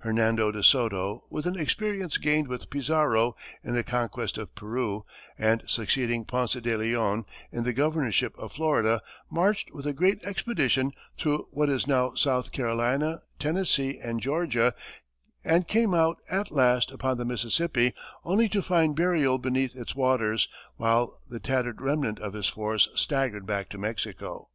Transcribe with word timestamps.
Hernando 0.00 0.50
de 0.50 0.64
Soto, 0.64 1.26
with 1.30 1.46
an 1.46 1.56
experience 1.56 2.16
gained 2.16 2.48
with 2.48 2.70
Pizarro 2.70 3.36
in 3.62 3.74
the 3.74 3.84
conquest 3.84 4.36
of 4.36 4.52
Peru, 4.56 5.04
and 5.38 5.62
succeeding 5.68 6.24
Ponce 6.24 6.54
de 6.54 6.76
Leon 6.76 7.24
in 7.52 7.62
the 7.62 7.72
governorship 7.72 8.36
of 8.36 8.50
Florida, 8.52 9.00
marched 9.30 9.72
with 9.72 9.86
a 9.86 9.92
great 9.92 10.24
expedition 10.24 10.90
through 11.16 11.46
what 11.52 11.68
is 11.70 11.86
now 11.86 12.14
South 12.14 12.50
Carolina, 12.50 13.22
Tennessee 13.38 14.00
and 14.00 14.20
Georgia, 14.20 14.74
and 15.44 15.68
came 15.68 15.94
out, 15.94 16.16
at 16.28 16.50
last, 16.50 16.90
upon 16.90 17.16
the 17.16 17.24
Mississippi, 17.24 17.94
only 18.24 18.48
to 18.48 18.62
find 18.62 18.96
burial 18.96 19.38
beneath 19.38 19.76
its 19.76 19.94
waters, 19.94 20.48
while 20.74 21.20
the 21.28 21.38
tattered 21.38 21.80
remnant 21.80 22.18
of 22.18 22.32
his 22.32 22.48
force 22.48 22.88
staggered 22.96 23.46
back 23.46 23.68
to 23.68 23.78
Mexico. 23.78 24.48